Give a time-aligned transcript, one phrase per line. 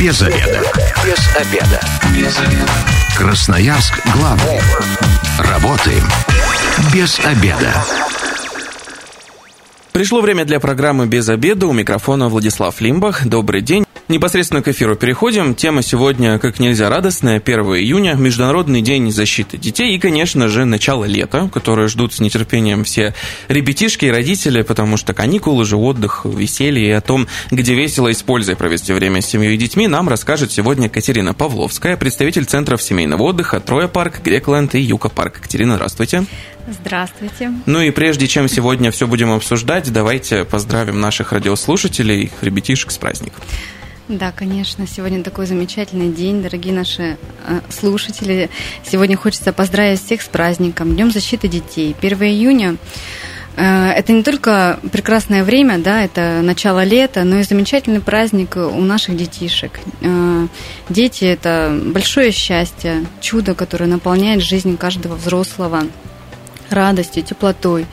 [0.00, 0.62] Без обеда.
[1.04, 1.80] Без обеда.
[2.14, 2.70] Без обеда.
[3.16, 4.60] Красноярск главный.
[5.40, 6.04] Работаем
[6.94, 7.84] без обеда.
[9.90, 11.66] Пришло время для программы «Без обеда».
[11.66, 13.26] У микрофона Владислав Лимбах.
[13.26, 13.87] Добрый день.
[14.08, 15.54] Непосредственно к эфиру переходим.
[15.54, 17.42] Тема сегодня как нельзя радостная.
[17.44, 22.84] 1 июня, Международный день защиты детей и, конечно же, начало лета, которое ждут с нетерпением
[22.84, 23.14] все
[23.48, 28.14] ребятишки и родители, потому что каникулы же, отдых, веселье и о том, где весело и
[28.14, 32.82] с пользой провести время с семьей и детьми, нам расскажет сегодня Катерина Павловская, представитель Центров
[32.82, 35.40] семейного отдыха Троя Парк, Грекленд и Юка Парк.
[35.42, 36.24] Катерина, здравствуйте.
[36.66, 37.52] Здравствуйте.
[37.66, 43.42] Ну и прежде чем сегодня все будем обсуждать, давайте поздравим наших радиослушателей, ребятишек с праздником.
[44.08, 48.48] Да, конечно, сегодня такой замечательный день, дорогие наши э, слушатели.
[48.82, 51.94] Сегодня хочется поздравить всех с праздником, Днем защиты детей.
[52.00, 52.76] 1 июня
[53.56, 58.80] э, это не только прекрасное время, да, это начало лета, но и замечательный праздник у
[58.80, 59.78] наших детишек.
[60.00, 60.46] Э,
[60.88, 65.82] дети– это большое счастье, чудо, которое наполняет жизнь каждого взрослого
[66.70, 67.86] радостью, теплотой.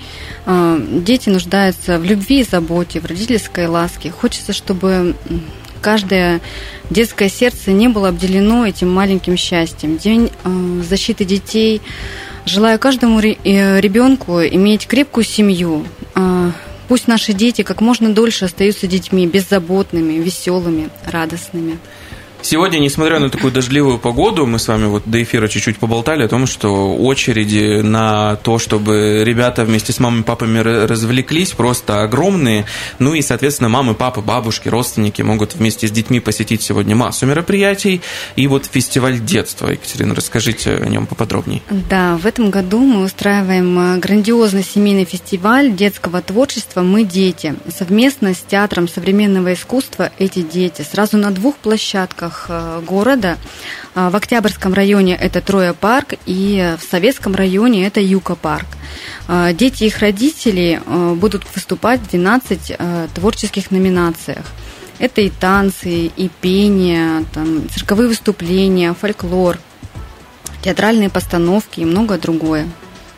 [0.45, 4.11] Дети нуждаются в любви и заботе, в родительской ласке.
[4.11, 5.15] Хочется, чтобы
[5.85, 6.41] каждое
[6.89, 9.97] детское сердце не было обделено этим маленьким счастьем.
[9.97, 11.79] День э, защиты детей.
[12.43, 13.33] Желаю каждому э,
[13.81, 15.85] ребенку иметь крепкую семью.
[16.15, 16.49] Э,
[16.87, 21.77] пусть наши дети как можно дольше остаются детьми, беззаботными, веселыми, радостными.
[22.45, 26.27] Сегодня, несмотря на такую дождливую погоду, мы с вами вот до эфира чуть-чуть поболтали о
[26.27, 32.65] том, что очереди на то, чтобы ребята вместе с мамой и папами развлеклись, просто огромные.
[32.99, 38.01] Ну и, соответственно, мамы, папы, бабушки, родственники могут вместе с детьми посетить сегодня массу мероприятий.
[38.35, 39.69] И вот фестиваль детства.
[39.69, 41.63] Екатерина, расскажите о нем поподробнее.
[41.89, 47.55] Да, в этом году мы устраиваем э, грандиозный семейный фестиваль детского творчества «Мы дети».
[47.75, 50.83] Совместно с Театром современного искусства «Эти дети».
[50.83, 53.37] Сразу на двух площадках районах э, города.
[53.93, 58.67] А, в Октябрьском районе это Троя парк и в Советском районе это Юка парк.
[59.27, 64.45] А, дети их родители э, будут выступать в 12 э, творческих номинациях.
[64.97, 69.57] Это и танцы, и пение, там, цирковые выступления, фольклор,
[70.63, 72.65] театральные постановки и многое другое.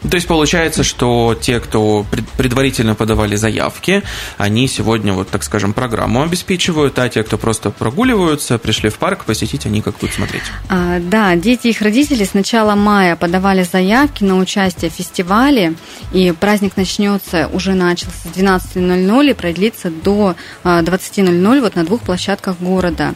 [0.02, 2.06] То есть получается, что те, кто
[2.38, 4.04] предварительно подавали заявки,
[4.38, 9.26] они сегодня, вот так скажем, программу обеспечивают, а те, кто просто прогуливаются, пришли в парк
[9.26, 10.44] посетить, они как будут смотреть?
[10.70, 15.74] А, да, дети и их родители с начала мая подавали заявки на участие в фестивале,
[16.14, 22.02] и праздник начнется, уже начался с 12.00 и продлится до 20.00 а, вот на двух
[22.02, 23.16] площадках города.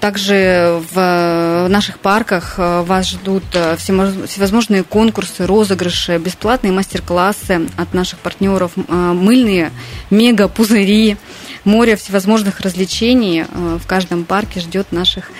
[0.00, 8.18] Также в наших парках э, вас ждут э, всевозможные конкурсы, розыгрыши, бесплатные мастер-классы от наших
[8.18, 9.70] партнеров, э, мыльные
[10.10, 11.16] мега-пузыри,
[11.64, 15.30] море всевозможных развлечений в каждом парке ждет наших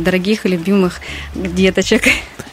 [0.00, 1.00] дорогих и любимых
[1.34, 2.04] деточек.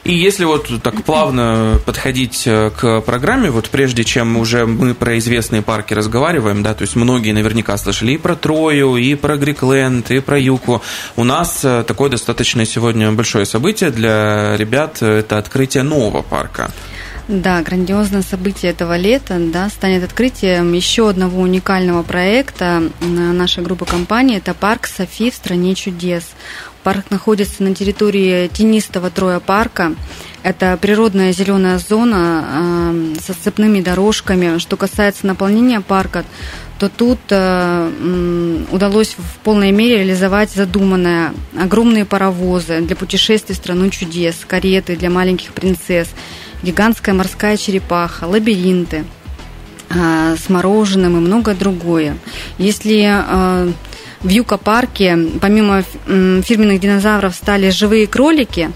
[0.05, 5.17] И если вот так плавно подходить э, к программе, вот прежде чем уже мы про
[5.17, 10.11] известные парки разговариваем, да, то есть многие наверняка слышали и про Трою, и про Грикленд,
[10.11, 10.83] и про Юку.
[11.15, 16.69] У нас э, такое достаточно сегодня большое событие для ребят, это открытие нового парка.
[17.27, 24.37] Да, грандиозное событие этого лета да, станет открытием еще одного уникального проекта нашей группы компаний.
[24.37, 26.25] Это парк Софи в стране чудес.
[26.85, 29.95] Парк находится на территории тенистого троя парка.
[30.43, 34.59] Это природная зеленая зона э, со сцепными дорожками.
[34.59, 36.23] Что касается наполнения парка,
[36.77, 41.33] то тут э, удалось в полной мере реализовать задуманное.
[41.59, 46.09] Огромные паровозы для путешествий в страну чудес, кареты для маленьких принцесс,
[46.61, 49.05] гигантская морская черепаха, лабиринты
[49.89, 52.15] э, с мороженым и многое другое.
[52.59, 53.71] Если э,
[54.25, 58.71] в Юка-парке помимо фирменных динозавров стали живые кролики,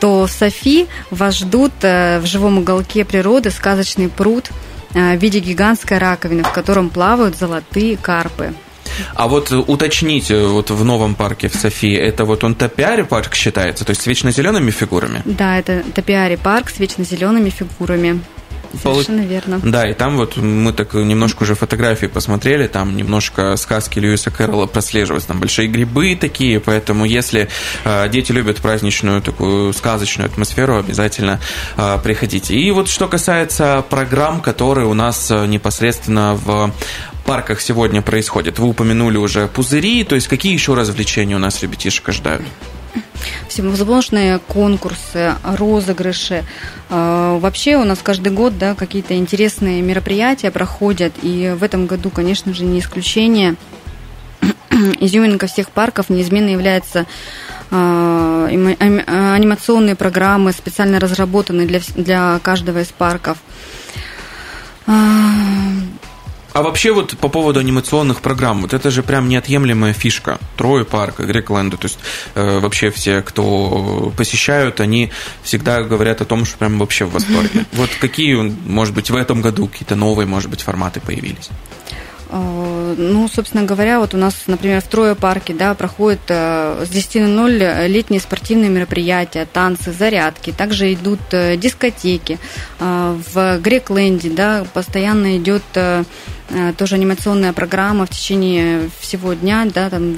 [0.00, 4.50] то в Софи вас ждут э, в живом уголке природы сказочный пруд
[4.94, 8.54] э, в виде гигантской раковины, в котором плавают золотые карпы.
[9.14, 13.84] А вот уточните, вот в новом парке в Софии, это вот он топиари парк считается,
[13.84, 15.22] то есть с вечно зелеными фигурами?
[15.24, 18.20] Да, это топиари парк с вечно зелеными фигурами.
[18.82, 19.60] Совершенно верно.
[19.62, 24.66] Да, и там вот мы так немножко уже фотографии посмотрели, там немножко сказки Льюиса Кэрролла
[24.66, 27.48] прослеживаются, там большие грибы такие, поэтому если
[27.84, 31.40] э, дети любят праздничную такую сказочную атмосферу, обязательно
[31.76, 32.54] э, приходите.
[32.54, 36.72] И вот что касается программ, которые у нас э, непосредственно в
[37.24, 38.58] парках сегодня происходят.
[38.58, 42.42] Вы упомянули уже пузыри, то есть какие еще развлечения у нас ребятишек ожидают?
[43.50, 46.44] Всевозможные конкурсы, розыгрыши.
[46.88, 52.10] А, вообще у нас каждый год да, какие-то интересные мероприятия проходят, и в этом году,
[52.10, 53.56] конечно же, не исключение.
[55.00, 57.06] изюминка всех парков неизменно является
[57.72, 63.38] а, анимационные программы, специально разработанные для, для каждого из парков.
[66.52, 71.24] А вообще вот по поводу анимационных программ, вот это же прям неотъемлемая фишка Трое парка,
[71.24, 71.76] Грекленда.
[71.76, 71.98] То есть
[72.34, 75.10] э, вообще все, кто посещают, они
[75.42, 77.66] всегда говорят о том, что прям вообще в восторге.
[77.72, 81.48] Вот какие, может быть, в этом году какие-то новые, может быть, форматы появились?
[82.32, 86.88] Э, ну, собственно говоря, вот у нас, например, в Трое парке, да, проходят э, с
[86.88, 87.52] 10 на 0
[87.88, 90.52] летние спортивные мероприятия, танцы, зарядки.
[90.52, 92.38] Также идут э, дискотеки.
[92.78, 95.62] В Грекленде, да, постоянно идет
[96.76, 100.16] тоже анимационная программа в течение всего дня, да, там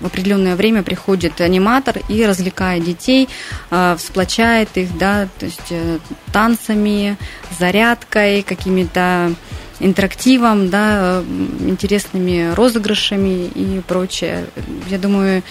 [0.00, 3.28] в определенное время приходит аниматор и развлекает детей,
[3.98, 5.72] всплочает их, да, то есть
[6.32, 7.16] танцами,
[7.58, 9.34] зарядкой, какими-то
[9.84, 11.22] интерактивом, да,
[11.60, 14.46] интересными розыгрышами и прочее.
[14.88, 15.42] Я думаю,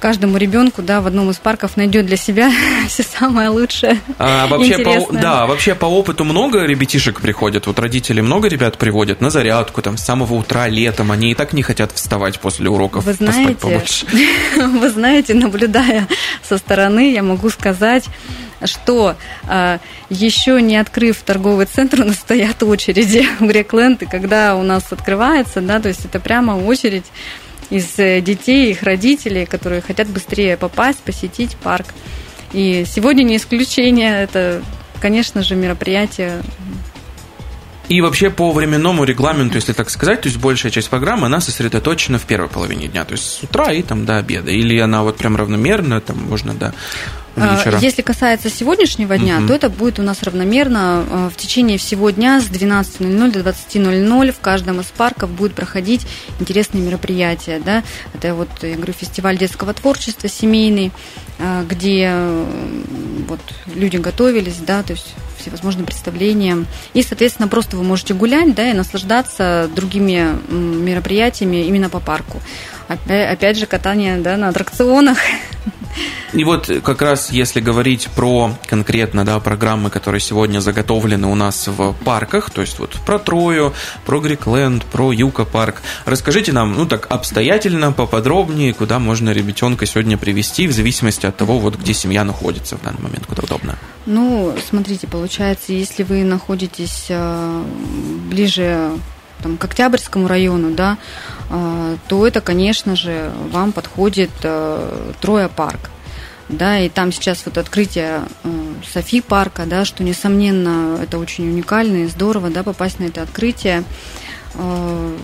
[0.00, 2.50] каждому ребенку, да, в одном из парков найдет для себя
[2.88, 3.98] все самое лучшее.
[4.18, 7.66] А вообще по, да, вообще по опыту много ребятишек приходят.
[7.66, 11.12] Вот родители много ребят приводят на зарядку там с самого утра летом.
[11.12, 13.04] Они и так не хотят вставать после уроков.
[13.04, 13.82] Вы знаете,
[14.56, 16.06] вы знаете, наблюдая
[16.42, 18.04] со стороны, я могу сказать,
[18.64, 19.16] что
[19.46, 24.62] а, еще не открыв торговый центр, у нас стоят очереди в Грекленд, и когда у
[24.62, 27.06] нас открывается, да, то есть это прямо очередь
[27.70, 31.86] из э, детей, их родителей, которые хотят быстрее попасть, посетить парк.
[32.52, 34.62] И сегодня не исключение, это,
[35.00, 36.42] конечно же, мероприятие
[37.88, 42.18] и вообще по временному регламенту, если так сказать, то есть большая часть программы, она сосредоточена
[42.18, 44.50] в первой половине дня, то есть с утра и там до обеда.
[44.50, 46.74] Или она вот прям равномерно, там можно до
[47.36, 47.78] вечера?
[47.80, 49.48] Если касается сегодняшнего дня, угу.
[49.48, 54.32] то это будет у нас равномерно а, в течение всего дня с 12.00 до 20.00
[54.32, 56.06] в каждом из парков будет проходить
[56.40, 57.60] интересные мероприятия.
[57.64, 57.82] Да?
[58.14, 60.92] Это вот, я говорю, фестиваль детского творчества семейный,
[61.38, 62.12] а, где
[63.28, 63.40] вот,
[63.74, 66.64] люди готовились, да, то есть всевозможные представления.
[66.94, 72.40] И, соответственно, просто вы можете гулять, да, и наслаждаться другими мероприятиями именно по парку.
[72.88, 75.18] Опять же, катание да, на аттракционах.
[76.32, 81.68] И вот как раз если говорить про конкретно да, программы, которые сегодня заготовлены у нас
[81.68, 83.72] в парках, то есть вот про Трою,
[84.04, 90.18] про Грикленд, про Юка парк, расскажите нам, ну так обстоятельно, поподробнее, куда можно ребятенка сегодня
[90.18, 93.78] привести, в зависимости от того, вот где семья находится в данный момент, куда удобно.
[94.06, 97.62] Ну, смотрите, получается, если вы находитесь э,
[98.30, 98.90] ближе
[99.42, 100.98] там, к Октябрьскому району, да,
[101.50, 105.90] а, то это, конечно же, вам подходит э, Троя парк.
[106.48, 108.48] Да, и там сейчас вот открытие э,
[108.92, 113.82] Софи парка, да, что, несомненно, это очень уникально и здорово, да, попасть на это открытие,
[114.54, 115.16] э,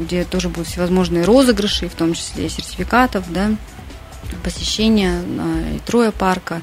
[0.00, 3.52] где тоже будут всевозможные розыгрыши, в том числе сертификатов, да,
[4.42, 5.20] посещения
[5.74, 6.62] и Троя парка.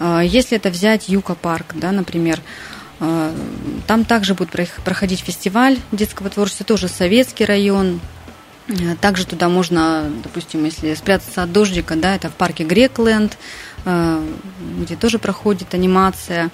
[0.00, 2.40] Если это взять Юка парк, да, например,
[2.98, 4.50] там также будет
[4.84, 8.00] проходить фестиваль детского творчества, тоже советский район.
[8.68, 13.36] Э, также туда можно, допустим, если спрятаться от дождика, да, это в парке Грекленд,
[13.84, 14.26] э,
[14.80, 16.50] где тоже проходит анимация,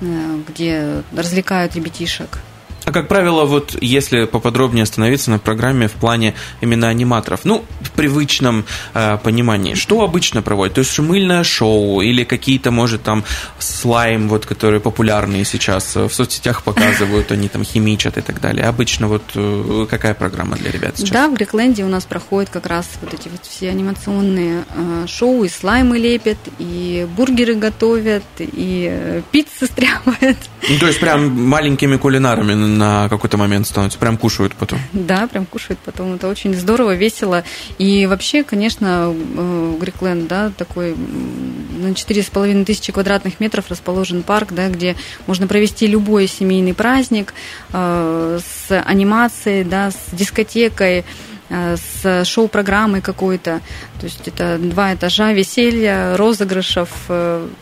[0.00, 2.38] э, где развлекают ребятишек.
[2.86, 7.90] А как правило, вот если поподробнее остановиться на программе в плане именно аниматоров, ну, в
[7.90, 8.64] привычном
[8.94, 10.74] э, понимании, что обычно проводят?
[10.74, 13.24] То есть мыльное шоу или какие-то, может, там
[13.58, 18.64] слайм, вот, которые популярные сейчас в соцсетях показывают, они там химичат и так далее.
[18.66, 21.10] Обычно вот э, какая программа для ребят сейчас?
[21.10, 25.42] Да, в Грекленде у нас проходят как раз вот эти вот все анимационные э, шоу,
[25.42, 30.38] и слаймы лепят, и бургеры готовят, и э, пиццы стряпают.
[30.68, 34.78] Ну, то есть прям маленькими кулинарами на какой-то момент становятся, прям кушают потом.
[34.92, 36.14] Да, прям кушают потом.
[36.14, 37.44] Это очень здорово, весело.
[37.78, 44.22] И вообще, конечно, э, Грикленд, да, такой на четыре с половиной тысячи квадратных метров расположен
[44.22, 47.34] парк, да, где можно провести любой семейный праздник
[47.72, 51.04] э, с анимацией, да, с дискотекой,
[51.48, 53.60] э, с шоу-программой какой-то.
[54.00, 56.90] То есть это два этажа веселья, розыгрышев,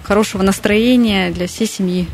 [0.02, 2.08] хорошего настроения для всей семьи.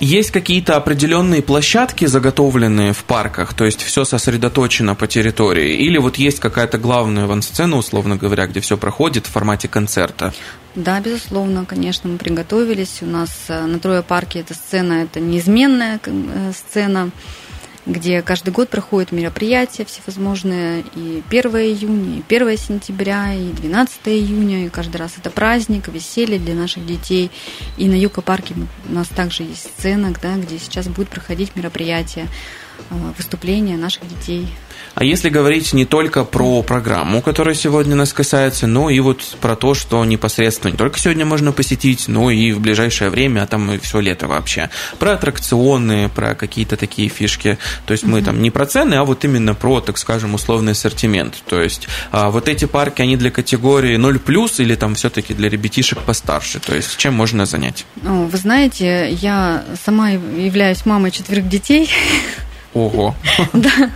[0.00, 6.16] Есть какие-то определенные площадки, заготовленные в парках, то есть все сосредоточено по территории, или вот
[6.16, 10.32] есть какая-то главная ван-сцена, условно говоря, где все проходит в формате концерта?
[10.74, 12.98] Да, безусловно, конечно, мы приготовились.
[13.02, 17.10] У нас э, на Трое парке эта сцена, это неизменная э, сцена
[17.90, 24.66] где каждый год проходят мероприятия всевозможные, и 1 июня, и 1 сентября, и 12 июня,
[24.66, 27.30] и каждый раз это праздник, веселье для наших детей.
[27.76, 28.54] И на Юко-парке
[28.88, 32.28] у нас также есть сцена, да, где сейчас будет проходить мероприятие.
[33.16, 34.48] Выступления наших детей.
[34.94, 39.54] А если говорить не только про программу, которая сегодня нас касается, но и вот про
[39.54, 43.70] то, что непосредственно не только сегодня можно посетить, но и в ближайшее время, а там
[43.72, 44.68] и все лето вообще.
[44.98, 47.58] Про аттракционы, про какие-то такие фишки.
[47.86, 51.42] То есть мы там не про цены, а вот именно про, так скажем, условный ассортимент.
[51.46, 56.00] То есть а вот эти парки, они для категории 0+, или там все-таки для ребятишек
[56.00, 56.58] постарше?
[56.58, 57.86] То есть чем можно занять?
[58.02, 61.90] Ну, вы знаете, я сама являюсь мамой четверых детей.
[62.74, 63.14] Ого.
[63.52, 63.90] Да,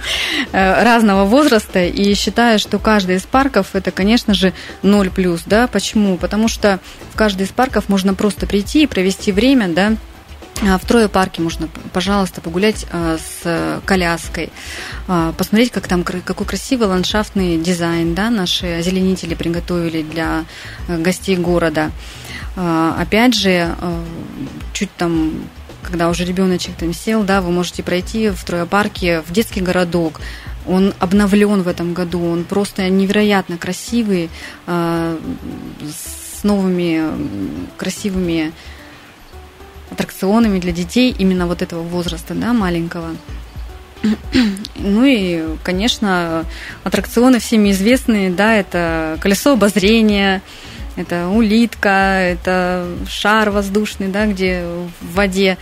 [0.53, 1.85] э, разного возраста.
[1.85, 4.53] И считаю, что каждый из парков это, конечно же,
[4.83, 5.43] 0 плюс.
[5.47, 5.69] Да?
[5.69, 6.17] Почему?
[6.17, 6.81] Потому что
[7.13, 9.93] в каждый из парков можно просто прийти и провести время, да,
[10.63, 14.51] а в Трое парке можно, пожалуйста, погулять э, с коляской,
[15.09, 20.45] э, посмотреть, как там какой красивый ландшафтный дизайн, да, наши озеленители приготовили для
[20.89, 21.91] гостей города.
[22.57, 23.75] Опять же,
[24.73, 25.33] чуть там
[25.85, 30.21] когда уже ребеночек там сел, да, вы можете пройти в Троепарке в детский городок.
[30.67, 34.31] Он обновлен в этом году, он просто невероятно красивый,
[34.67, 35.19] э,
[35.83, 37.03] с новыми
[37.77, 38.53] красивыми
[39.91, 43.11] аттракционами для детей именно вот этого возраста, да, маленького.
[44.77, 46.45] Ну и, конечно,
[46.83, 50.43] аттракционы всеми известные, да, это колесо обозрения,
[50.97, 54.65] это улитка, это шар воздушный, да, где
[55.01, 55.59] в воде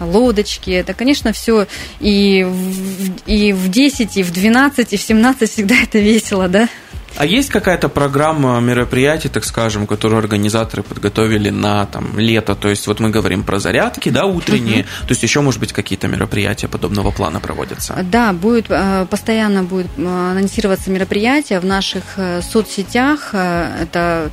[0.00, 0.70] лодочки.
[0.70, 1.66] Это, конечно, все
[2.00, 6.68] и в, и в 10, и в 12, и в 17 всегда это весело, да.
[7.16, 12.54] А есть какая-то программа мероприятий, так скажем, которую организаторы подготовили на там, лето?
[12.54, 14.80] То есть вот мы говорим про зарядки, да, утренние.
[14.80, 15.06] Угу.
[15.06, 17.98] То есть еще, может быть, какие-то мероприятия подобного плана проводятся?
[18.10, 23.34] Да, будет э, постоянно будет э, анонсироваться мероприятия в наших э, соцсетях.
[23.34, 24.30] Это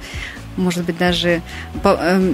[0.60, 1.42] может быть, даже
[1.82, 2.34] по, э,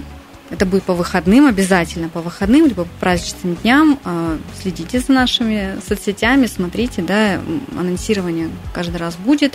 [0.49, 3.99] это будет по выходным обязательно, по выходным, либо по праздничным дням.
[4.05, 7.39] Э, следите за нашими соцсетями, смотрите, да,
[7.77, 9.53] анонсирование каждый раз будет.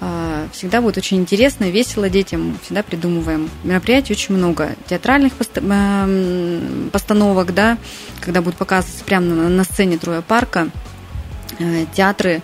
[0.00, 3.48] Э, всегда будет очень интересно, весело детям, всегда придумываем.
[3.64, 4.70] Мероприятий очень много.
[4.86, 7.78] Театральных э, постановок, да,
[8.20, 10.68] когда будут показываться прямо на, на сцене Троя парка,
[11.58, 12.42] э, театры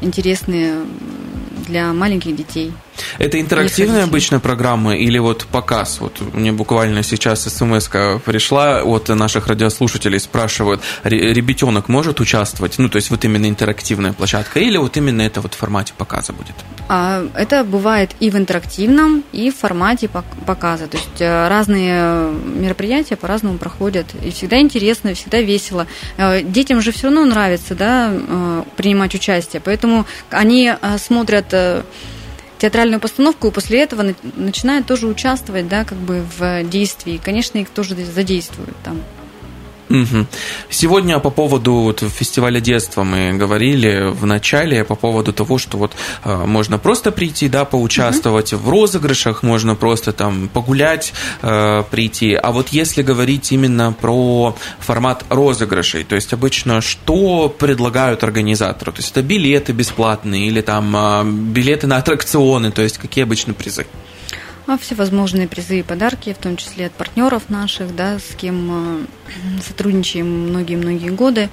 [0.00, 0.84] интересные
[1.66, 2.72] для маленьких детей.
[3.18, 5.98] Это интерактивная обычно программа или вот показ?
[6.00, 12.78] Вот мне буквально сейчас смс пришла от наших радиослушателей, спрашивают, ребятенок может участвовать?
[12.78, 16.32] Ну, то есть вот именно интерактивная площадка или вот именно это вот в формате показа
[16.32, 16.54] будет?
[16.88, 20.08] А, это бывает и в интерактивном, и в формате
[20.46, 20.86] показа.
[20.86, 24.06] То есть э, разные мероприятия по-разному проходят.
[24.22, 25.86] И всегда интересно, всегда весело.
[26.16, 31.54] Э, детям же все равно нравится да, э, принимать участие, поэтому они смотрят
[32.62, 37.20] театральную постановку, и после этого начинают тоже участвовать, да, как бы в действии.
[37.22, 39.02] Конечно, их тоже задействуют там.
[40.70, 45.92] Сегодня по поводу вот, фестиваля детства мы говорили в начале по поводу того, что вот
[46.24, 48.62] э, можно просто прийти, да, поучаствовать угу.
[48.62, 52.34] в розыгрышах, можно просто там погулять, э, прийти.
[52.34, 58.92] А вот если говорить именно про формат розыгрышей, то есть обычно что предлагают организаторы?
[58.92, 63.54] То есть это билеты бесплатные или там э, билеты на аттракционы, то есть какие обычно
[63.54, 63.86] призы?
[64.66, 69.60] А всевозможные призы и подарки, в том числе от партнеров наших, да, с кем э,
[69.66, 71.48] сотрудничаем многие-многие годы.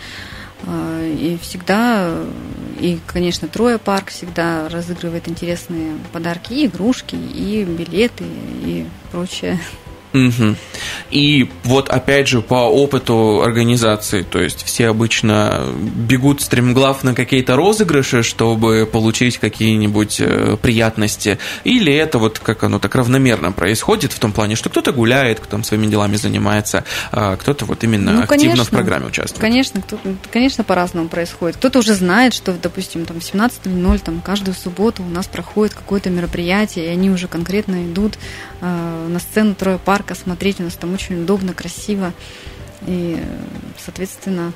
[0.64, 2.24] Э, и всегда,
[2.80, 9.60] и, конечно, Трое парк всегда разыгрывает интересные подарки, и игрушки, и билеты, и прочее.
[10.14, 10.56] Угу.
[11.12, 17.56] И вот опять же по опыту организации, то есть все обычно бегут стремглав на какие-то
[17.56, 24.20] розыгрыши, чтобы получить какие-нибудь э, приятности, или это вот как оно так равномерно происходит в
[24.20, 28.22] том плане, что кто-то гуляет, кто там своими делами занимается, а кто-то вот именно ну,
[28.24, 29.42] активно конечно, в программе участвует.
[29.42, 30.00] Конечно, кто,
[30.32, 31.58] конечно, по-разному происходит.
[31.58, 36.86] Кто-то уже знает, что, допустим, там 17.00 там каждую субботу у нас проходит какое-то мероприятие,
[36.86, 38.18] и они уже конкретно идут
[38.62, 40.62] э, на сцену Трое пар парка смотреть.
[40.62, 42.14] У нас там очень удобно, красиво.
[42.88, 43.22] И,
[43.84, 44.54] соответственно,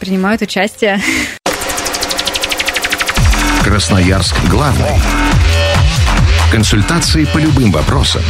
[0.00, 1.00] принимают участие.
[3.62, 4.90] Красноярск главный.
[6.50, 8.22] Консультации по любым вопросам.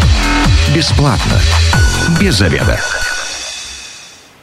[0.74, 1.40] Бесплатно.
[2.20, 2.78] Без заведа.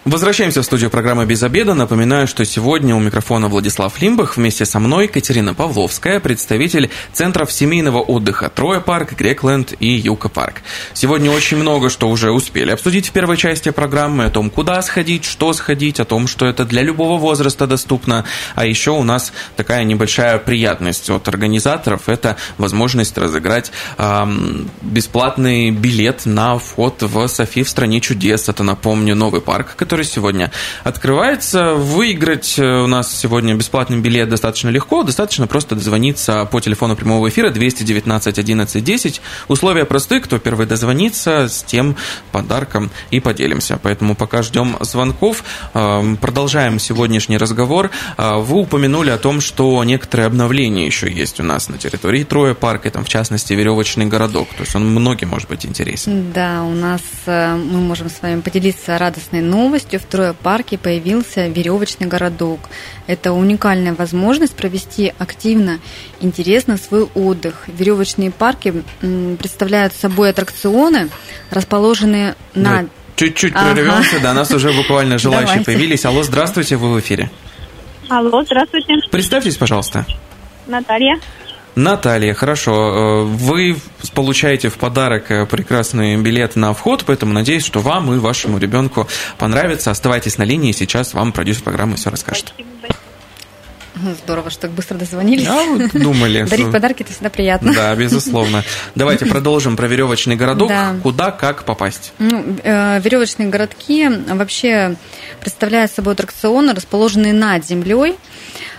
[0.05, 1.73] Возвращаемся в студию программы «Без обеда».
[1.73, 4.37] Напоминаю, что сегодня у микрофона Владислав Лимбах.
[4.37, 10.61] Вместе со мной Катерина Павловская, представитель Центров семейного отдыха «Троя парк», «Грекленд» и «Юка парк».
[10.93, 14.25] Сегодня очень много что уже успели обсудить в первой части программы.
[14.25, 18.25] О том, куда сходить, что сходить, о том, что это для любого возраста доступно.
[18.53, 22.09] А еще у нас такая небольшая приятность от организаторов.
[22.09, 28.49] Это возможность разыграть эм, бесплатный билет на вход в Софи в стране чудес.
[28.49, 30.51] Это, напомню, новый парк, который который сегодня
[30.83, 31.73] открывается.
[31.75, 37.29] Выиграть э, у нас сегодня бесплатный билет достаточно легко, достаточно просто дозвониться по телефону прямого
[37.29, 39.21] эфира 219 11 10.
[39.47, 41.95] Условия просты, кто первый дозвонится, с тем
[42.33, 43.79] подарком и поделимся.
[43.81, 47.89] Поэтому пока ждем звонков, э, продолжаем сегодняшний разговор.
[48.17, 52.53] Э, вы упомянули о том, что некоторые обновления еще есть у нас на территории Троя
[52.53, 54.49] парка, там в частности веревочный городок.
[54.57, 56.33] То есть он многим может быть интересен.
[56.33, 59.84] Да, у нас мы можем с вами поделиться радостной новостью.
[59.91, 62.59] В Троя парке появился веревочный городок.
[63.07, 65.79] Это уникальная возможность провести активно,
[66.19, 67.65] интересно свой отдых.
[67.67, 71.09] Веревочные парки представляют собой аттракционы,
[71.51, 72.85] расположенные на...
[73.15, 74.23] Чуть-чуть прервемся, ага.
[74.23, 75.65] да, у нас уже буквально желающие Давайте.
[75.65, 76.03] появились.
[76.03, 77.31] Алло, здравствуйте, вы в эфире.
[78.09, 78.95] Алло, здравствуйте.
[79.09, 80.05] Представьтесь, пожалуйста.
[80.67, 81.19] Наталья.
[81.75, 82.71] Наталья, хорошо.
[82.71, 83.77] Э, вы
[84.13, 89.07] получаете в подарок э, прекрасный билет на вход, поэтому надеюсь, что вам и вашему ребенку
[89.37, 89.91] понравится.
[89.91, 92.53] Оставайтесь на линии, сейчас вам продюсер программы все расскажет.
[94.23, 95.47] Здорово, что так быстро дозвонились.
[95.47, 96.43] А, вот думали.
[96.49, 97.73] Дарить подарки это всегда приятно.
[97.73, 98.63] Да, безусловно.
[98.93, 100.69] Давайте продолжим про веревочный городок.
[100.69, 100.95] Да.
[101.01, 102.13] Куда, как попасть?
[102.19, 104.95] Ну, э, веревочные городки вообще
[105.39, 108.15] представляют собой аттракционы, расположенные над землей.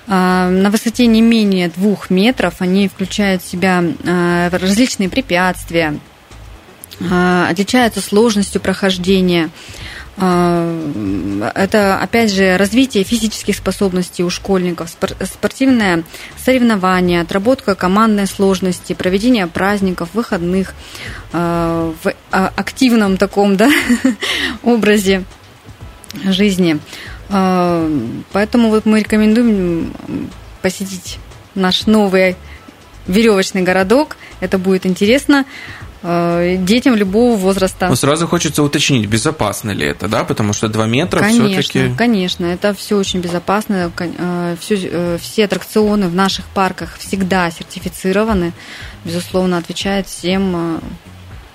[0.09, 5.99] А, на высоте не менее двух метров они включают в себя а, различные препятствия,
[7.11, 9.51] а, отличаются сложностью прохождения.
[10.19, 14.89] Это, опять же, развитие физических способностей у школьников,
[15.31, 16.05] спортивное
[16.43, 20.73] соревнование, отработка командной сложности, проведение праздников, выходных
[21.33, 23.71] в активном таком да,
[24.63, 25.25] образе
[26.25, 26.81] жизни.
[27.29, 27.91] А,
[28.33, 29.93] поэтому вот мы рекомендуем
[30.63, 31.19] посетить
[31.55, 32.37] наш новый
[33.07, 34.17] веревочный городок.
[34.41, 35.45] Это будет интересно
[36.03, 37.89] а, детям любого возраста.
[37.89, 40.25] Но сразу хочется уточнить, безопасно ли это, да?
[40.25, 41.95] Потому что 2 метра конечно, все-таки...
[41.97, 43.91] Конечно, это все очень безопасно.
[44.61, 48.53] Все, э, все аттракционы в наших парках всегда сертифицированы.
[49.05, 50.81] Безусловно, отвечают всем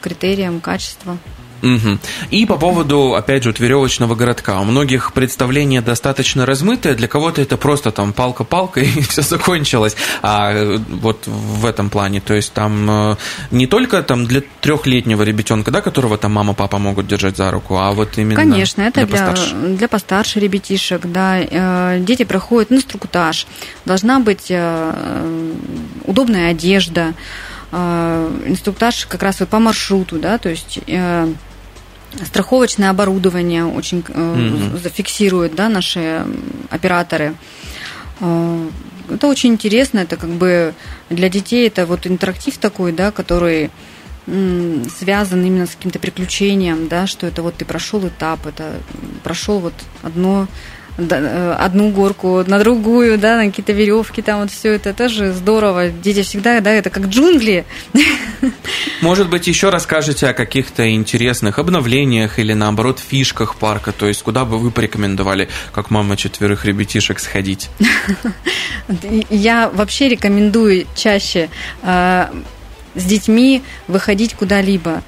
[0.01, 1.17] критериям качества.
[1.61, 1.99] Угу.
[2.31, 4.59] И по поводу, опять же, вот веревочного городка.
[4.59, 9.95] У многих представление достаточно размытое, для кого-то это просто там палка-палка и все закончилось.
[10.21, 13.15] А э, вот в этом плане, то есть там э,
[13.51, 17.77] не только там для трехлетнего ребятенка, да, которого там мама, папа могут держать за руку,
[17.77, 19.55] а вот именно Конечно, это для, постарше.
[19.55, 21.39] для, для постарше ребятишек, да.
[21.39, 23.47] Э, дети проходят инструктаж,
[23.85, 24.51] должна быть
[26.05, 27.13] удобная одежда,
[27.71, 30.79] инструктаж как раз вот по маршруту, да, то есть
[32.25, 34.81] страховочное оборудование очень mm-hmm.
[34.81, 36.25] зафиксируют да, наши
[36.69, 37.35] операторы.
[38.19, 38.69] Э,
[39.09, 40.73] это очень интересно, это как бы
[41.09, 43.69] для детей это вот интерактив такой, да, который
[44.99, 48.75] связан именно с каким-то приключением, да, что это вот ты прошел этап, это
[49.23, 50.47] прошел вот одно Э,
[50.97, 55.89] одну горку на другую, да, на какие-то веревки, там вот все это тоже здорово.
[55.89, 57.65] Дети всегда, да, это как джунгли.
[59.01, 64.45] Может быть, еще расскажете о каких-то интересных обновлениях или, наоборот, фишках парка, то есть куда
[64.45, 67.69] бы вы порекомендовали, как мама четверых ребятишек, сходить?
[69.29, 71.49] Я вообще рекомендую чаще
[71.83, 72.27] э,
[72.95, 75.03] с детьми выходить куда-либо.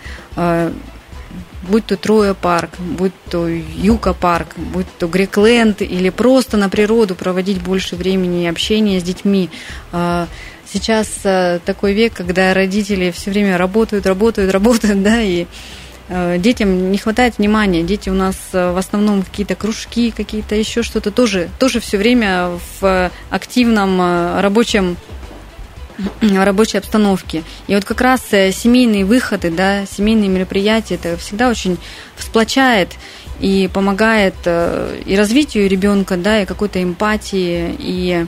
[1.67, 7.15] Будь то Троя парк, будь то Юка парк, будь то Грекленд или просто на природу
[7.15, 9.49] проводить больше времени и общения с детьми.
[9.91, 10.27] А,
[10.65, 15.45] сейчас а, такой век, когда родители все время работают, работают, работают, да, и
[16.09, 17.83] а, детям не хватает внимания.
[17.83, 23.11] Дети у нас в основном какие-то кружки, какие-то еще что-то тоже, тоже все время в
[23.29, 24.97] активном рабочем
[26.21, 27.43] рабочей обстановки.
[27.67, 31.77] И вот как раз э, семейные выходы, да, семейные мероприятия, это всегда очень
[32.17, 32.93] сплочает
[33.39, 38.25] и помогает э, и развитию ребенка, да, и какой-то эмпатии, и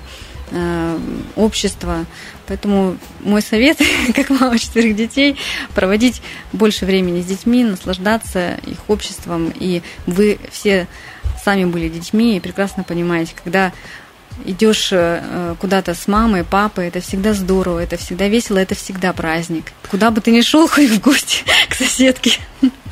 [0.51, 0.99] э,
[1.35, 2.05] общества.
[2.47, 3.79] Поэтому мой совет,
[4.15, 5.37] как мама четверых детей,
[5.73, 6.21] проводить
[6.53, 9.51] больше времени с детьми, наслаждаться их обществом.
[9.59, 10.87] И вы все
[11.43, 13.71] сами были детьми и прекрасно понимаете, когда
[14.43, 19.71] идешь э, куда-то с мамой, папой, это всегда здорово, это всегда весело, это всегда праздник.
[19.89, 22.39] Куда бы ты ни шел, хоть в гости к соседке.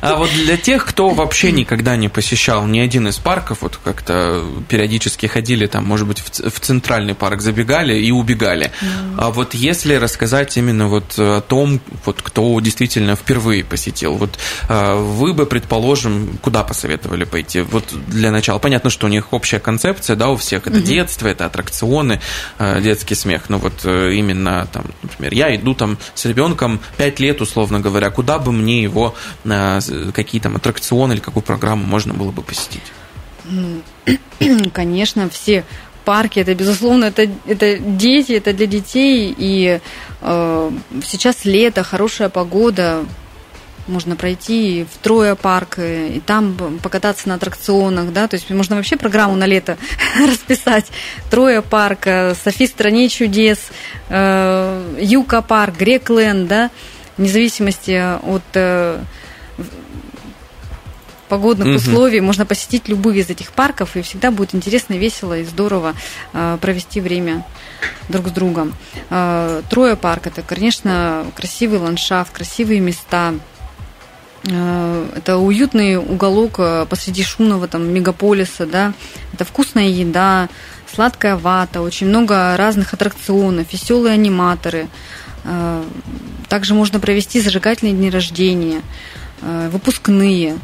[0.04, 4.44] А вот для тех, кто вообще никогда не посещал ни один из парков, вот как-то
[4.68, 8.70] периодически ходили там, может быть, в центральный парк, забегали и убегали.
[8.80, 9.14] Mm.
[9.18, 14.38] А вот если рассказать именно вот о том, вот кто действительно впервые посетил, вот
[14.68, 17.60] а, вы бы, предположим, куда посоветовали пойти?
[17.60, 20.82] Вот для начала, понятно, что у них общая концепция, да, у всех это mm-hmm.
[20.82, 22.20] детство, это аттракционы,
[22.58, 27.20] а, детский смех, но вот э, именно там, например, я иду там с ребенком 5
[27.20, 29.14] лет, условно говоря, куда бы мне его
[29.44, 29.80] а,
[30.14, 32.82] какие там аттракционы или какую программу можно было бы посетить?
[33.44, 33.82] Ну,
[34.72, 35.64] конечно, все
[36.04, 39.34] парки, это, безусловно, это, это дети, это для детей.
[39.36, 39.80] И
[40.20, 40.70] э,
[41.04, 43.04] сейчас лето, хорошая погода,
[43.86, 48.96] можно пройти в Троя парк и там покататься на аттракционах, да, то есть можно вообще
[48.96, 49.76] программу на лето
[50.18, 50.86] расписать.
[51.30, 53.68] Троя парк, э, Софи стране чудес,
[54.08, 56.70] э, Юка парк, Грекленд, да,
[57.16, 59.00] вне зависимости от э,
[61.28, 61.76] погодных угу.
[61.76, 65.94] условий можно посетить любые из этих парков, и всегда будет интересно, весело и здорово
[66.32, 67.44] э, провести время
[68.08, 68.74] друг с другом.
[69.10, 73.34] Э, Троя парк это, конечно, красивый ландшафт, красивые места.
[74.46, 78.92] Э, это уютный уголок э, посреди шумного там мегаполиса, да.
[79.32, 80.48] Это вкусная еда,
[80.92, 84.88] сладкая вата, очень много разных аттракционов, веселые аниматоры.
[85.44, 85.82] Э,
[86.48, 88.82] также можно провести зажигательные дни рождения,
[89.40, 90.56] выпускные.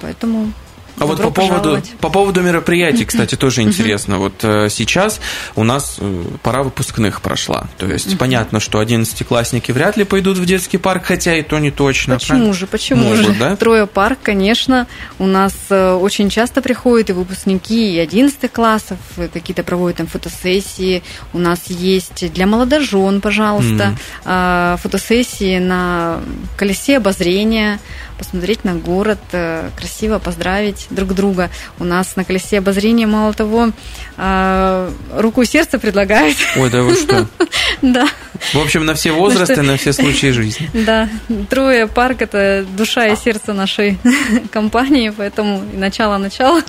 [0.00, 0.52] Поэтому
[1.00, 4.18] а вот по поводу, по поводу мероприятий, кстати, тоже интересно.
[4.18, 5.20] Вот э, сейчас
[5.56, 7.68] у нас э, пора выпускных прошла.
[7.78, 11.70] То есть понятно, что одиннадцатиклассники вряд ли пойдут в детский парк, хотя и то не
[11.70, 12.14] точно.
[12.14, 12.54] Почему правильно?
[12.54, 13.34] же, почему Могут, же?
[13.38, 13.56] Да?
[13.56, 14.86] Трое парк, конечно,
[15.18, 18.98] у нас э, очень часто приходят и выпускники и 11 классов,
[19.32, 21.02] какие-то проводят там фотосессии.
[21.32, 24.78] У нас есть для молодожен, пожалуйста, mm.
[24.78, 26.20] фотосессии на
[26.56, 27.78] колесе обозрения
[28.18, 31.50] посмотреть на город, красиво поздравить друг друга.
[31.78, 33.70] У нас на колесе обозрения, мало того,
[34.16, 36.36] э, руку и сердце предлагают.
[36.56, 37.26] Ой, да вы что?
[37.80, 38.08] Да.
[38.52, 40.68] В общем, на все возрасты, на все случаи жизни.
[40.72, 41.08] Да.
[41.48, 43.98] Трое парк– это душа и сердце нашей
[44.50, 46.62] компании, поэтому начало-начало.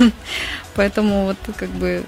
[0.75, 2.03] Поэтому вот как бы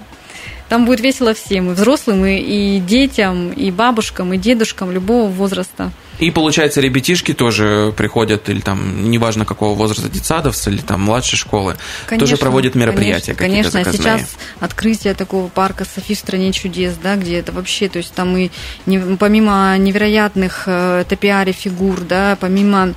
[0.68, 5.90] там будет весело всем, и взрослым, и, и детям, и бабушкам, и дедушкам любого возраста.
[6.18, 11.76] И получается, ребятишки тоже приходят, или там, неважно какого возраста, детсадовцы, или там младшей школы,
[12.06, 13.92] конечно, тоже проводят мероприятия конечно, конечно.
[13.92, 18.36] сейчас открытие такого парка Софи в стране чудес, да, где это вообще, то есть там
[18.36, 18.50] и
[18.86, 22.94] не, помимо невероятных э, топиари фигур, да, помимо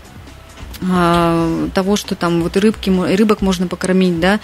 [0.82, 4.39] э, того, что там вот рыбки, рыбок можно покормить, да,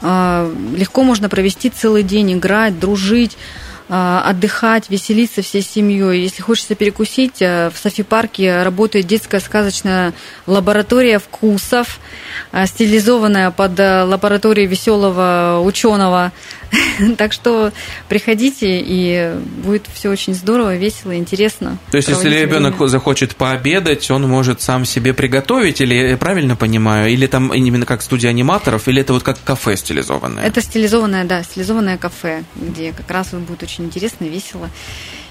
[0.00, 3.62] э, легко можно провести целый день, играть, дружить, а,
[3.94, 6.22] отдыхать, веселиться всей семьей.
[6.22, 10.14] Если хочется перекусить, э, в Софи-парке работает детская сказочная
[10.46, 12.00] лаборатория вкусов,
[12.52, 16.32] э, стилизованная под э, лабораторию веселого ученого.
[17.18, 17.72] Так что
[18.08, 21.78] приходите, и будет все очень здорово, весело, интересно.
[21.90, 27.10] То есть, если ребенок захочет пообедать, он может сам себе приготовить, или я правильно понимаю,
[27.10, 30.44] или там именно как студия аниматоров, или это вот как кафе стилизованное?
[30.44, 34.70] Это стилизованное, да, стилизованное кафе, где как раз будет очень интересно, весело.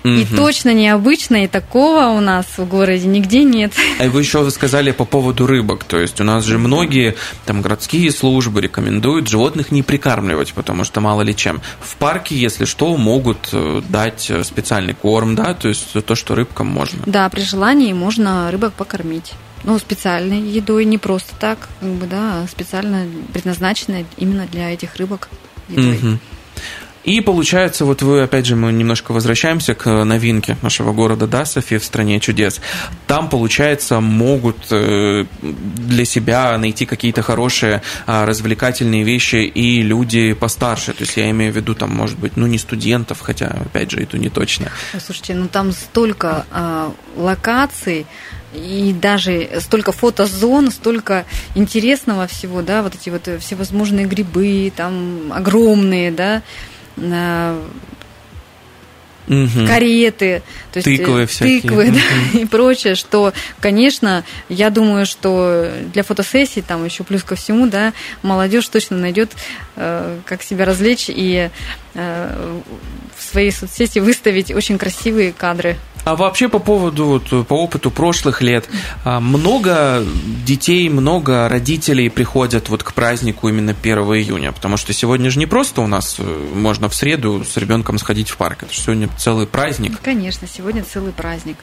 [0.04, 0.36] И угу.
[0.36, 3.74] точно необычно, и такого у нас в городе нигде нет.
[4.00, 5.84] А вы еще сказали по поводу рыбок.
[5.84, 11.02] То есть у нас же многие там городские службы рекомендуют животных не прикармливать, потому что
[11.02, 11.62] мало ли чем.
[11.82, 16.68] В парке, если что, могут э, дать специальный корм, да, то есть то, что рыбкам
[16.68, 17.04] можно.
[17.06, 19.34] Да, при желании можно рыбок покормить.
[19.64, 24.96] Ну, специальной едой, не просто так, как бы, да, а специально предназначенной именно для этих
[24.96, 25.30] рыбок
[25.70, 25.98] едой.
[25.98, 26.18] Угу.
[27.04, 31.80] И получается, вот вы, опять же, мы немножко возвращаемся к новинке нашего города, да, София
[31.80, 32.62] в стране чудес.
[33.08, 40.94] Там, получается, могут э, для себя найти какие-то хорошие а, развлекательные вещи и люди постарше.
[40.94, 44.00] То есть я имею в виду, там, может быть, ну, не студентов, хотя, опять же,
[44.00, 44.72] это не точно.
[45.04, 48.06] Слушайте, ну там столько а, локаций,
[48.54, 56.12] и даже столько фотозон, столько интересного всего, да, вот эти вот всевозможные грибы, там огромные,
[56.12, 56.42] да,
[59.28, 59.68] угу.
[59.68, 61.62] кареты, то есть тыквы, всякие.
[61.62, 67.36] тыквы да, и прочее, что, конечно, я думаю, что для фотосессий там еще плюс ко
[67.36, 69.32] всему, да, молодежь точно найдет,
[69.76, 71.50] э, как себя развлечь и э,
[71.94, 75.78] в своей соцсети выставить очень красивые кадры.
[76.04, 78.68] А вообще по поводу, вот, по опыту прошлых лет,
[79.04, 80.04] а, много
[80.46, 85.46] детей, много родителей приходят вот к празднику именно 1 июня, потому что сегодня же не
[85.46, 89.10] просто у нас э, можно в среду с ребенком сходить в парк, это же сегодня
[89.18, 90.00] целый праздник.
[90.02, 91.58] Конечно, сегодня целый праздник.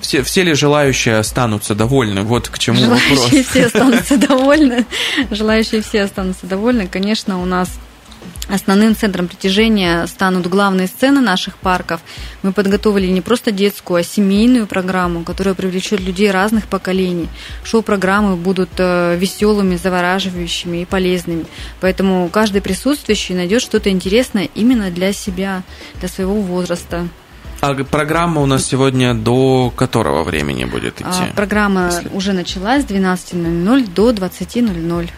[0.00, 2.22] Все, все ли желающие останутся довольны?
[2.22, 3.30] Вот к чему желающие вопрос.
[3.30, 4.86] Желающие все останутся довольны.
[5.30, 6.88] Желающие все останутся довольны.
[6.88, 7.68] Конечно, у нас
[8.48, 12.02] Основным центром притяжения станут главные сцены наших парков.
[12.42, 17.28] Мы подготовили не просто детскую, а семейную программу, которая привлечет людей разных поколений.
[17.62, 21.46] Шоу-программы будут э, веселыми, завораживающими и полезными.
[21.80, 25.62] Поэтому каждый присутствующий найдет что-то интересное именно для себя,
[26.00, 27.08] для своего возраста.
[27.66, 31.08] А программа у нас сегодня до которого времени будет идти?
[31.30, 32.08] А, программа если...
[32.12, 35.10] уже началась с 12.00 до 20.00.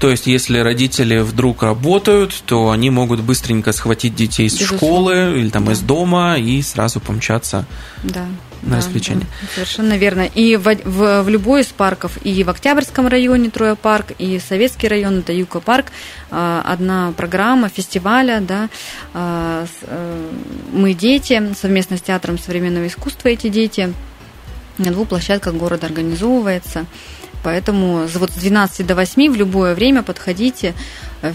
[0.00, 4.76] То есть, если родители вдруг работают, то они могут быстренько схватить детей из Безусловно.
[4.78, 5.72] школы или там Да.
[5.72, 7.64] из дома и сразу помчаться.
[8.02, 8.26] Да.
[8.64, 9.20] На да, развлечения.
[9.42, 10.22] да, совершенно верно.
[10.22, 14.88] И в, в, в любой из парков, и в Октябрьском районе Троя парк, и Советский
[14.88, 15.86] район, это Юка парк,
[16.30, 18.68] а, одна программа фестиваля, да,
[19.12, 20.30] с, э,
[20.72, 23.92] мы дети, совместно с Театром современного искусства эти дети,
[24.78, 26.86] на двух площадках города организовывается.
[27.44, 30.74] Поэтому с- вот с 12 до 8 в любое время подходите, э,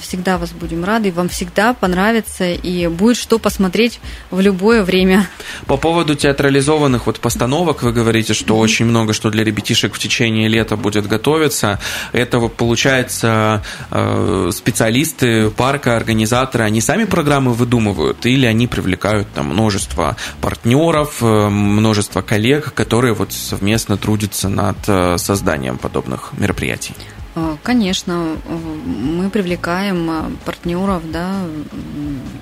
[0.02, 4.00] всегда вас будем рады, вам всегда понравится, и будет что посмотреть
[4.32, 5.28] в любое время.
[5.66, 10.48] По поводу театрализованных вот постановок вы говорите, что очень много что для ребятишек в течение
[10.48, 11.80] лета будет готовиться.
[12.12, 19.48] Это вот, получается э, специалисты парка, организаторы, они сами программы выдумывают или они привлекают там
[19.48, 26.94] множество партнеров, э, множество коллег, которые вот совместно трудятся над э, созданием подобных мероприятий.
[27.36, 31.32] А, Конечно, э, мы привлекаем а, партнеров, да,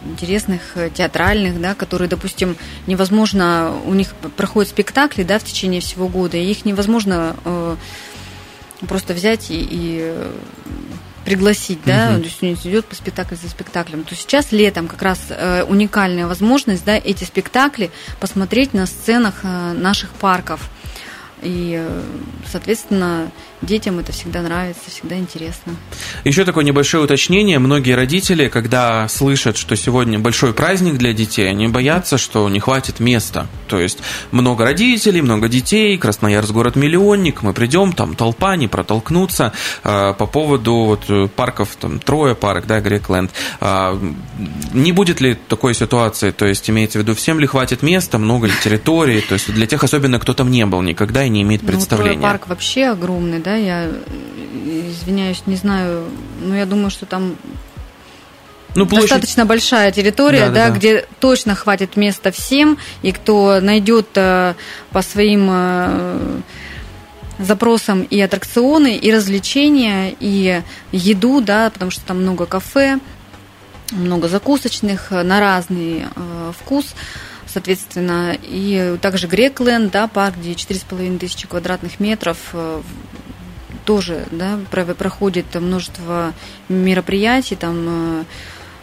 [0.06, 2.56] интересных э, театральных, да, которые, допустим,
[2.88, 7.76] невозможно, у них проходят спектакли, да, в течение всего года, и их невозможно э,
[8.88, 10.32] просто взять и, и, э,
[11.26, 12.20] пригласить, да, Мгм.
[12.22, 14.06] то есть у них идет по спектакль за спектаклем.
[14.06, 19.74] То сейчас летом как раз э, уникальная возможность, да, эти спектакли посмотреть на сценах э,
[19.74, 20.70] наших парков.
[21.42, 22.02] И, э,
[22.50, 23.30] соответственно,
[23.62, 25.76] детям это всегда нравится, всегда интересно.
[26.24, 27.60] Еще такое небольшое уточнение.
[27.60, 33.00] Многие родители, когда слышат, что сегодня большой праздник для детей, они боятся, что не хватит
[33.00, 33.48] места.
[33.68, 34.00] То есть
[34.32, 39.54] много родителей, много детей, Красноярск город-миллионник, мы придем, там толпа, не протолкнуться.
[39.84, 44.00] А, По поводу вот э, парков, там Троя парк, да, Грекленд, а,
[44.74, 46.32] не будет ли такой ситуации?
[46.32, 49.20] То есть имеется в виду, всем ли хватит места, много ли территории?
[49.22, 52.22] То есть для тех, особенно кто там не был никогда и не имеет Ну, представления.
[52.22, 53.90] парк вообще огромный, да, я
[54.90, 56.04] извиняюсь, не знаю,
[56.42, 57.38] но я думаю, что там
[58.76, 59.10] Ну, площадь.
[59.10, 64.54] достаточно большая территория, Да, да, да, где точно хватит места всем, и кто найдет э,
[64.92, 66.42] по своим э,
[67.40, 73.00] запросам и аттракционы, и развлечения, и еду, да, потому что там много кафе,
[73.92, 76.88] много закусочных э, на разный э, вкус,
[77.48, 82.82] соответственно, и также Грекленд, да, парк, где 4,5 тысячи квадратных метров, э,
[83.88, 86.34] тоже, да, про- проходит множество
[86.68, 88.24] мероприятий, там э,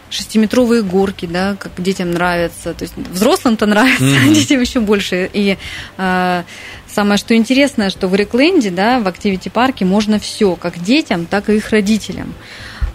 [0.09, 2.73] шестиметровые горки, да, как детям нравится.
[2.73, 4.35] То есть взрослым-то нравится, а Мгм.
[4.41, 5.29] детям еще больше.
[5.33, 5.59] И
[5.99, 6.43] э,
[6.89, 11.51] самое что интересное, что в Рекленде, да, в активити парке можно все, как детям, так
[11.51, 12.33] и их родителям.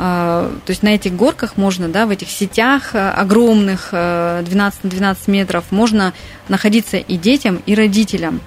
[0.01, 4.83] А, То есть на этих горках можно, да, в этих сетях э, огромных, э, 12
[4.85, 6.13] на 12 метров, можно
[6.47, 8.39] находиться и детям, и родителям.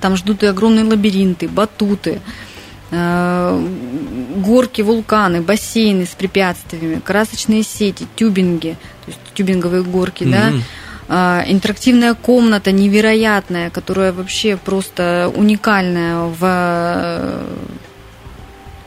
[0.00, 2.53] Там ждут и огромные лабиринты, батуты, э,
[2.90, 10.62] горки, вулканы, бассейны с препятствиями, красочные сети, тюбинги, то есть тюбинговые горки, да, Мгм.
[11.06, 17.46] А, интерактивная комната невероятная, которая вообще просто уникальная в э,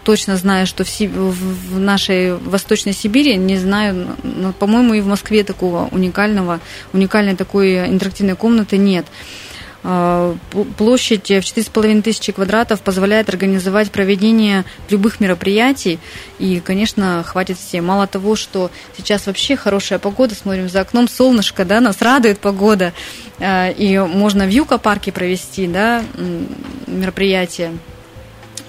[0.04, 5.02] точно знаю, что в, Си- в- в нашей Восточной Сибири, не знаю, но, по-моему, и
[5.02, 6.60] в Москве такого уникального,
[6.92, 9.06] уникальной такой интерактивной комнаты нет.
[9.88, 16.00] П- Площадь в 4,5 тысячи квадратов позволяет организовать проведение любых мероприятий.
[16.40, 17.86] И, конечно, хватит всем.
[17.86, 22.92] Мало того, что сейчас вообще хорошая погода, смотрим за окном, солнышко, да, нас радует погода.
[23.40, 26.04] А, И можно в Юка-парке провести да,
[26.86, 27.78] мероприятие.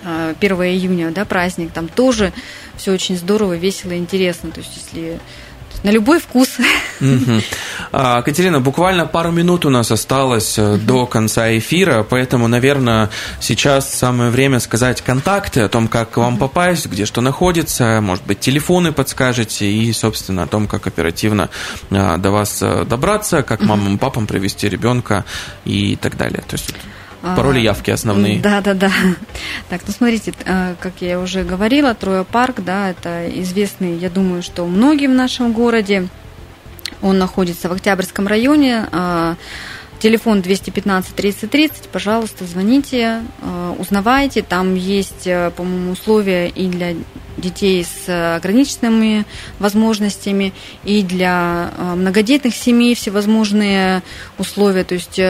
[0.05, 2.33] А, 1 июня, да, праздник, там тоже
[2.77, 4.53] все очень здорово, весело, интересно.
[4.53, 5.19] То есть, если
[5.83, 6.59] на любой вкус.
[7.91, 13.09] А, Катерина, буквально пару минут у нас осталось э, до конца эфира, поэтому, наверное,
[13.41, 18.27] сейчас самое время сказать контакты о том, как к вам попасть, где что находится, может
[18.27, 21.49] быть, телефоны подскажете и, собственно, о том, как оперативно
[21.91, 25.25] а, до вас э, добраться, как мамам и папам привести ребенка
[25.65, 26.43] и так далее.
[26.47, 26.75] То есть
[27.23, 28.41] пароли, явки основные.
[28.41, 28.91] Да, да, да.
[29.69, 34.43] Так, ну смотрите, э, как я уже говорила, Троя парк, да, это известный, я думаю,
[34.43, 36.09] что многим в нашем городе.
[37.03, 38.87] Он находится в Октябрьском районе.
[38.91, 39.35] э,
[40.01, 44.43] Телефон 215 30 30, пожалуйста, звоните, э, узнавайте.
[44.43, 46.95] Там есть, э, по-моему, условия и для
[47.37, 49.25] детей с ограниченными
[49.59, 50.53] возможностями,
[50.85, 54.03] и для многодетных семей всевозможные
[54.39, 54.85] условия.
[54.85, 55.21] То есть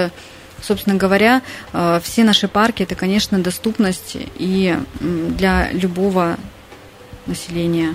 [0.63, 1.43] Собственно говоря,
[1.73, 6.37] э, все наши парки это, конечно, доступность и для любого
[7.27, 7.95] населения.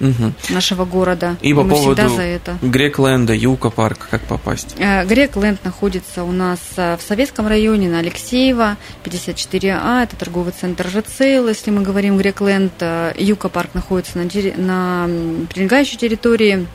[0.00, 0.32] угу.
[0.50, 1.36] нашего города.
[1.42, 2.58] И, и по поводу за это.
[2.60, 4.74] Грекленда, Юка парк, как попасть?
[4.78, 10.88] Э, Грекленд находится у нас э, в Советском районе на Алексеева, 54А, это торговый центр
[10.88, 12.72] ЖЦЛ, если мы говорим Грекленд.
[13.16, 14.24] Юка парк находится на,
[14.56, 16.66] на прилегающей территории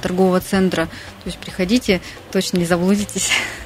[0.00, 0.86] торгового центра.
[0.86, 2.00] То есть приходите,
[2.32, 3.30] точно не заблудитесь.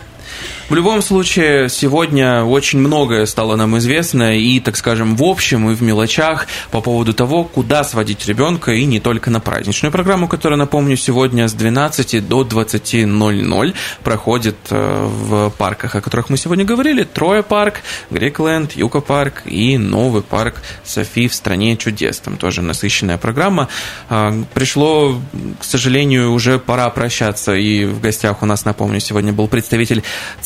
[0.67, 5.75] В любом случае, сегодня очень многое стало нам известно и, так скажем, в общем и
[5.75, 10.59] в мелочах по поводу того, куда сводить ребенка и не только на праздничную программу, которая,
[10.59, 17.05] напомню, сегодня с 12 до 20.00 проходит э, в парках, о которых мы сегодня говорили.
[17.05, 22.21] Троя парк, Грекленд, Юка парк и новый парк Софи в стране чудес.
[22.21, 23.69] Там тоже насыщенная программа.
[24.09, 25.21] А, пришло,
[25.61, 27.53] к сожалению, уже пора прощаться.
[27.53, 30.03] И в гостях у нас, напомню, сегодня был представитель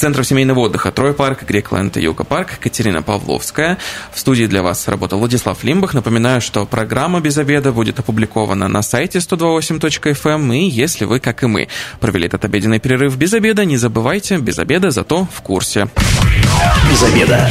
[0.09, 3.77] Центров семейного отдыха Трой парк, Грекленд и Юга парк, Катерина Павловская.
[4.11, 5.93] В студии для вас работал Владислав Лимбах.
[5.93, 10.35] Напоминаю, что программа «Без обеда» будет опубликована на сайте 128.fm.
[10.35, 10.53] Эм.
[10.55, 11.69] И если вы, как и мы,
[12.01, 15.89] провели этот обеденный перерыв без обеда, не забывайте, без обеда, зато в курсе.
[16.91, 17.47] Без обеда.